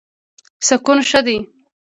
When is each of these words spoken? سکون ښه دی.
سکون 0.67 0.97
ښه 1.09 1.19
دی. 1.25 1.37